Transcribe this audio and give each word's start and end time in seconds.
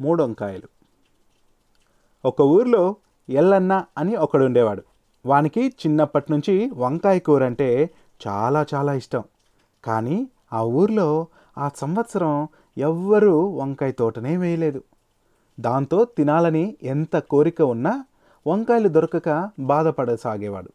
మూడు 0.00 0.22
వంకాయలు 0.22 0.68
ఒక 2.24 2.40
ఊర్లో 2.40 2.96
ఎల్లన్న 3.28 3.84
అని 3.98 4.16
ఒకడు 4.16 4.44
ఉండేవాడు 4.44 4.82
వానికి 5.26 5.68
చిన్నప్పటి 5.68 6.32
నుంచి 6.32 6.70
వంకాయ 6.74 7.18
కూర 7.18 7.44
అంటే 7.44 7.90
చాలా 8.26 8.66
చాలా 8.74 8.94
ఇష్టం. 8.94 9.24
కానీ 9.84 10.28
ఆ 10.52 10.62
ఊర్లో 10.62 11.26
ఆ 11.58 11.70
సంవత్సరం 11.76 12.48
ఎవ్వరూ 12.78 13.48
వంకాయ 13.48 13.92
తోటనే 13.92 14.36
వేయలేదు. 14.36 14.82
దాంతో 15.60 16.04
తినాలని 16.04 16.76
ఎంత 16.82 17.18
కోరిక 17.18 17.62
ఉన్నా 17.62 18.04
వంకాయలు 18.46 18.88
దొరకక 18.88 19.50
బాధపడసాగేవాడు. 19.58 20.70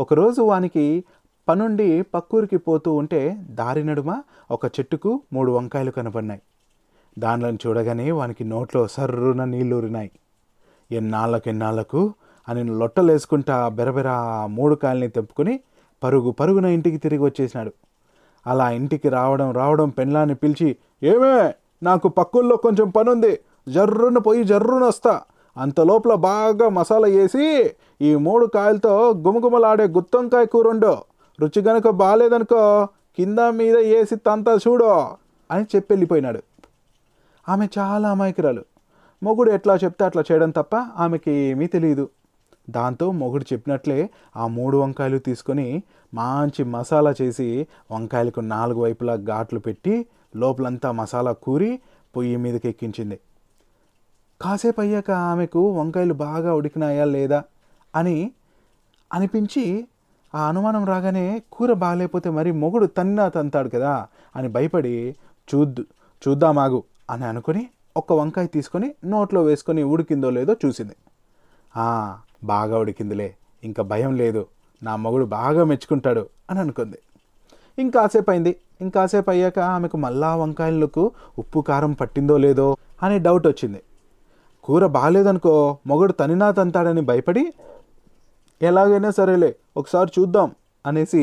ఒకరోజు 0.00 0.42
వానికి 0.42 1.04
పనుండి 1.48 2.02
పక్కూరికి 2.02 2.56
పోతూ 2.56 2.94
ఉంటే 2.94 3.36
దారి 3.50 3.84
నడుమ 3.84 4.22
ఒక 4.50 4.66
చెట్టుకు 4.66 5.22
మూడు 5.32 5.52
వంకాయలు 5.52 5.90
కనపడినాయి 5.90 6.42
దానిలో 7.24 7.48
చూడగానే 7.62 8.06
వానికి 8.18 8.44
నోట్లో 8.44 8.82
సర్రున 8.96 9.44
నీళ్ళూరినాయి. 9.44 10.10
ఎన్నాళ్ళకు 10.90 11.48
ఎన్నాళ్ళకు 11.48 12.00
అని 12.48 12.62
లొట్టలేసుకుంటా 12.80 13.56
బెరబెర 13.68 14.10
మూడు 14.48 14.74
కాయల్ని 14.74 15.08
తెంపుకొని 15.08 15.54
పరుగు 16.02 16.30
పరుగున 16.30 16.66
ఇంటికి 16.76 16.98
తిరిగి 16.98 17.22
వచ్చేసినాడు. 17.22 17.72
అలా 18.46 18.66
ఇంటికి 18.70 19.08
రావడం 19.08 19.48
రావడం 19.52 19.88
పెళ్ళాన్ని 19.98 20.34
పిలిచి 20.34 20.68
ఏమే 21.02 21.34
నాకు 21.82 22.08
పక్కుల్లో 22.08 22.56
కొంచెం 22.56 22.88
పనుంది 22.90 23.32
జర్రున 23.68 24.18
పోయి 24.18 24.42
జర్రున 24.44 24.84
వస్తా. 24.84 25.14
అంత 25.56 25.80
లోపల 25.80 26.12
బాగా 26.28 26.66
మసాలా 26.68 27.08
వేసి 27.08 27.46
ఈ 28.02 28.10
మూడు 28.26 28.46
కాయలతో 28.46 28.92
గుమగుమలాడే 29.26 29.86
గుత్తొంకాయ 29.96 30.46
కూరుండో. 30.46 30.94
రుచి 31.38 31.60
గనుక 31.68 31.88
బాగాలేదనుకో 32.02 32.62
కింద 33.18 33.40
మీద 33.60 33.76
వేసి 33.90 34.16
తంతా 34.26 34.54
చూడో 34.64 34.92
అని 35.50 35.64
చెప్పి 35.72 35.90
వెళ్ళిపోయినాడు 35.92 36.40
ఆమె 37.50 37.68
చాలా 37.78 38.08
అమాయకురాలు. 38.10 38.62
మొగుడు 39.22 39.50
ఎట్లా 39.50 39.74
చెప్తే 39.74 40.04
అట్లా 40.04 40.22
చేయడం 40.30 40.50
తప్ప 40.50 40.76
ఆమెకి 40.98 41.30
ఏమీ 41.30 41.66
తెలియదు 41.66 42.04
దాంతో 42.70 43.10
మొగుడు 43.12 43.44
చెప్పినట్లే 43.52 43.98
ఆ 44.36 44.46
మూడు 44.46 44.76
వంకాయలు 44.76 45.18
తీసుకొని 45.18 45.66
మంచి 46.12 46.64
మసాలా 46.64 47.14
చేసి 47.22 47.48
వంకాయలకు 47.90 48.40
నాలుగు 48.50 48.80
వైపులా 48.82 49.16
ఘాట్లు 49.30 49.58
పెట్టి 49.58 49.94
లోపలంతా 50.36 50.92
మసాలా 50.92 51.32
కూరి 51.32 51.70
పొయ్యి 52.14 52.36
మీదకి 52.36 52.68
ఎక్కించింది 52.68 53.18
కాసేపు 54.40 54.80
అయ్యాక 54.80 55.10
ఆమెకు 55.10 55.70
వంకాయలు 55.70 56.14
బాగా 56.20 56.54
ఉడికినాయా 56.54 57.04
లేదా? 57.04 57.40
అని 57.94 58.16
అనిపించి 59.10 59.64
ఆ 60.34 60.48
అనుమానం 60.48 60.84
రాగానే 60.84 61.24
కూర 61.52 61.72
బాగాలేకపోతే 61.72 62.30
మరి 62.30 62.52
మొగుడు 62.52 62.86
తన్నా 62.86 63.28
తంతాడు 63.28 63.68
కదా 63.68 63.92
అని 64.34 64.48
భయపడి 64.48 64.94
చూద్దు 65.48 65.82
చూద్దామాగు 66.22 66.80
అని 67.12 67.24
అనుకుని 67.24 67.62
ఒక 67.96 68.12
వంకాయ 68.12 68.46
తీసుకొని 68.46 68.88
నోట్లో 69.04 69.40
వేసుకొని 69.42 69.82
ఉడికిందో 69.92 70.30
లేదో 70.30 70.52
చూసింది. 70.64 70.96
బాగా 72.44 72.78
ఉడికిందిలే. 72.78 73.28
ఇంకా 73.64 73.82
భయం 73.82 74.12
లేదు. 74.16 74.42
నా 74.82 74.92
మొగుడు 74.96 75.24
బాగా 75.38 75.62
మెచ్చుకుంటాడు 75.70 76.24
అని 76.50 76.60
అనుకుంది. 76.60 76.98
ఇంకాసేపు 77.78 78.30
అయింది 78.30 78.52
ఇంకాసేపు 78.80 79.30
అయ్యాక 79.30 79.58
ఆమెకు 79.74 79.96
మళ్ళా 79.96 80.30
వంకాయలకు 80.34 81.02
ఉప్పు 81.38 81.60
కారం 81.60 81.92
పట్టిందో 81.92 82.36
లేదో 82.36 82.68
అనే 83.02 83.18
డౌట్ 83.18 83.46
వచ్చింది. 83.46 83.80
కూర 84.64 84.86
బాగాలేదనుకో 84.86 85.54
మొగుడు 85.86 86.12
తనినా 86.12 86.48
తంతాడని 86.50 87.00
భయపడి 87.00 87.44
ఎలాగైనా 88.60 89.10
సరేలే 89.10 89.50
ఒకసారి 89.76 90.10
చూద్దాం 90.18 90.50
అనేసి 90.86 91.22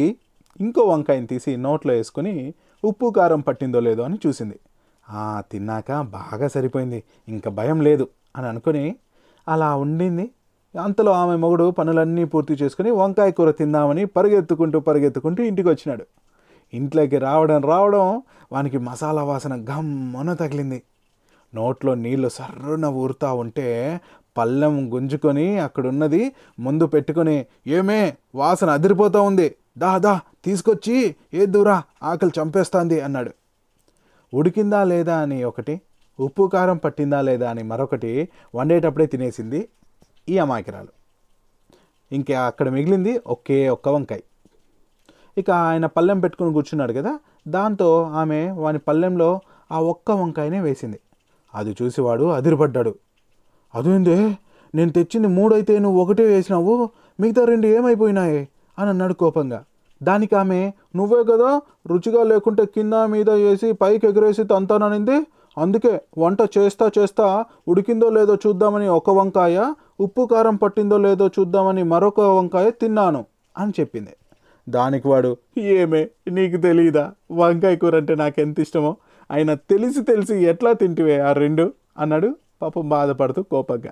ఇంకో 0.59 0.83
వంకాయని 0.83 1.27
తీసి 1.27 1.51
నోట్లో 1.57 1.93
వేసుకొని 1.93 2.53
ఉప్పు 2.83 3.07
కారం 3.17 3.39
పట్టిందో 3.39 3.79
లేదో 3.79 4.03
అని 4.03 4.17
చూసింది. 4.27 4.57
తిన్నాక 5.51 6.01
బాగా 6.01 6.47
సరిపోయింది 6.47 7.03
ఇంకా 7.27 7.51
భయం 7.51 7.81
లేదు 7.81 8.07
అని 8.35 8.47
అనుకుని 8.47 8.95
అలా 9.47 9.75
ఉండింది. 9.75 10.31
అంతలో 10.75 11.11
ఆమె 11.11 11.35
మొగుడు 11.35 11.71
పనులన్నీ 11.71 12.25
పూర్తి 12.25 12.53
చేసుకుని 12.53 12.91
వంకాయ 12.91 13.31
కూర 13.31 13.51
తిందామని 13.51 14.05
పరిగెత్తుకుంటూ 14.05 14.79
పరిగెత్తుకుంటూ 14.79 15.43
ఇంటికి 15.43 15.69
వచ్చినాడు 15.69 16.05
ఇంట్లోకి 16.73 17.17
రావడం 17.17 17.61
రావడం 17.61 18.21
వానికి 18.51 18.77
మసాలా 18.77 19.23
వాసన 19.23 19.53
గమ్మన 19.69 20.33
తగిలింది. 20.33 20.83
నోట్లో 21.55 21.95
నీళ్ళు 21.95 22.29
సర్రున 22.29 22.85
ఊరుతా 22.85 23.33
ఉంటే 23.33 23.99
పళ్ళెం 24.37 24.93
గుంజుకొని 24.93 25.59
అక్కడున్నది 25.59 26.31
ముందు 26.59 26.85
పెట్టుకొని 26.85 27.45
ఏమే 27.67 28.17
వాసన 28.35 28.69
అదిరిపోతూ 28.69 29.21
ఉంది. 29.21 29.55
దా 29.77 29.97
దా 29.97 30.19
తీసుకొచ్చి 30.45 31.15
ఏ 31.33 31.45
దూరా 31.45 31.83
ఆకలి 32.03 32.31
చంపేస్తాంది 32.41 33.01
అన్నాడు. 33.01 33.31
ఉడికిందా 34.33 34.83
లేదా 34.83 35.17
అని 35.17 35.43
ఒకటి 35.43 35.81
ఉప్పు 36.19 36.47
కారం 36.53 36.77
పట్టిందా 36.77 37.21
లేదా 37.21 37.49
అని 37.49 37.63
మరొకటి 37.63 38.29
వండేటప్పుడే 38.55 39.05
తినేసింది 39.05 39.69
ఈ 40.29 40.37
అమాయకురాలు. 40.37 40.87
ఇంకా 42.11 42.45
అక్కడ 42.45 42.69
మిగిలింది 42.69 43.21
ఒకే 43.27 43.69
ఒక్క 43.69 43.89
వంకాయ. 43.89 44.19
ఇక 45.37 45.51
ఆయన 45.51 45.85
పళ్ళెం 45.85 46.19
పెట్టుకుని 46.19 46.53
కూర్చున్నాడు 46.53 46.93
కదా 46.93 47.19
దాంతో 47.47 48.03
ఆమె 48.03 48.51
వాని 48.51 48.79
పళ్ళెంలో 48.79 49.39
ఆ 49.71 49.79
ఒక్క 49.79 50.11
వంకాయనే 50.11 50.59
వేసింది. 50.59 50.99
అది 51.55 51.75
చూసి 51.81 52.01
వాడు 52.01 52.23
అదిరిపడ్డాడు. 52.23 52.95
అదేందే 53.75 54.37
నేను 54.75 54.91
తెచ్చింది 54.91 55.27
మూడైతే 55.27 55.79
నువ్వు 55.79 56.01
ఒకటే 56.01 56.23
వేసినావు 56.23 56.89
మిగతా 57.19 57.45
రెండు 57.45 57.67
ఏమైపోయినాయి? 57.67 58.47
అని 58.79 58.89
అన్నాడు 58.89 59.13
కోపంగా. 59.13 59.63
దానికి 60.03 60.35
ఆమె 60.35 60.59
నువ్వే 60.95 61.23
కదా 61.23 61.49
రుచిగా 61.87 62.23
లేకుంటే 62.23 62.65
కింద 62.65 62.93
మీద 62.93 63.29
వేసి 63.29 63.71
పైకి 63.73 64.07
ఎగరేసి 64.07 64.43
తంతాననింది? 64.43 65.17
అందుకే 65.57 66.01
వంట 66.17 66.39
చేస్తా 66.57 66.91
చేస్తా 66.97 67.45
ఉడికిందో 67.67 68.09
లేదో 68.09 68.35
చూద్దామని 68.35 68.87
ఒక 68.87 69.09
వంకాయ 69.09 69.73
ఉప్పు 69.99 70.23
కారం 70.25 70.55
పట్టిందో 70.55 70.97
లేదో 70.97 71.27
చూద్దామని 71.27 71.83
మరొక 71.83 72.19
వంకాయ 72.19 72.69
తిన్నాను 72.71 73.25
అని 73.57 73.73
చెప్పింది. 73.79 74.13
దానికి 74.69 75.07
వాడు 75.07 75.37
ఏమే 75.57 76.09
నీకు 76.31 76.57
తెలియదా 76.57 77.05
వంకాయ 77.31 77.75
కూర 77.75 77.95
అంటే 77.95 78.15
నాకు 78.15 78.41
ఎంత 78.41 78.59
ఇష్టమో? 78.59 78.97
ఆయన 79.31 79.53
తెలిసి 79.53 80.01
తెలిసి 80.03 80.35
ఎట్లా 80.43 80.73
తింటివే 80.73 81.19
ఆ 81.19 81.31
రెండు? 81.31 81.73
అన్నాడు 81.97 82.29
పాపం 82.61 82.89
బాధపడుతూ 82.89 83.43
కోపంగా. 83.43 83.91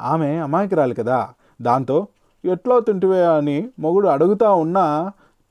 ఆమె 0.00 0.36
అమాయకురాలు 0.36 0.94
కదా 0.94 1.18
దాంతో 1.62 1.96
ఎట్లా 2.44 2.78
తింటివే 2.78 3.22
అని 3.24 3.68
మొగుడు 3.78 4.08
అడుగుతా 4.08 4.50
ఉన్నా 4.52 4.84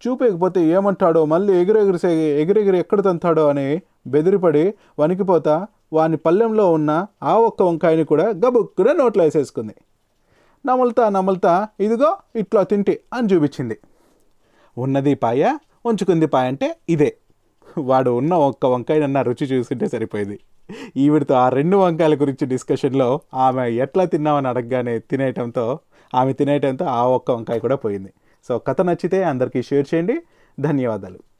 చూపేకపోతే 0.07 0.65
ఏమంటాడో 0.65 1.25
మళ్ళీ 1.25 1.53
ఎగిరెగిరిసే 1.61 2.41
ఎగిరెగిరి 2.41 2.77
ఎక్కడ 2.77 3.03
తంతాడో 3.03 3.47
అని 3.47 3.81
బెదిరిపడి 4.07 4.73
వణికిపోతా 4.99 5.67
వాని 5.93 6.17
పళ్ళెంలో 6.17 6.71
ఉన్న 6.73 7.05
ఆ 7.23 7.37
ఒక్క 7.37 7.63
వంకాయని 7.63 8.03
కూడా 8.03 8.23
గబుక్కున 8.23 8.91
నోట్లో 8.91 9.23
వేసేసుకుంది. 9.23 9.75
నమలుతా 10.65 11.09
నమలుతా 11.09 11.67
ఇదిగో 11.79 12.17
ఇట్లా 12.35 12.63
తింటి 12.63 12.99
అని 13.13 13.33
చూపించింది. 13.33 13.77
ఉన్నది 14.77 15.15
పాయ 15.15 15.57
ఉంచుకుంది 15.85 16.25
పాయ 16.25 16.47
అంటే 16.47 16.75
ఇదే. 16.89 17.15
వాడు 17.77 18.11
ఉన్న 18.11 18.33
ఒక్క 18.33 18.65
వంకాయనన్న 18.65 19.21
రుచి 19.21 19.45
చూసింటే 19.45 19.87
సరిపోయింది. 19.87 20.39
ఈవిడితో 20.97 21.35
ఆ 21.35 21.49
రెండు 21.49 21.77
వంకాయల 21.77 22.15
గురించి 22.15 22.47
డిస్కషన్లో 22.47 23.21
ఆమె 23.33 23.71
ఎట్లా 23.71 24.05
తిన్నామని 24.05 24.47
అడగగానే 24.47 24.99
తినేయటంతో 24.99 25.79
ఆమె 26.15 26.33
తినేయటంతో 26.33 26.85
ఆ 26.85 27.07
ఒక్క 27.07 27.31
వంకాయ 27.31 27.59
కూడా 27.59 27.75
పోయింది. 27.75 28.13
సో 28.47 28.59
కథ 28.59 28.81
నచ్చితే 28.81 29.23
అందరికీ 29.23 29.63
షేర్ 29.63 29.87
చేయండి. 29.93 30.21
ధన్యవాదాలు. 30.59 31.30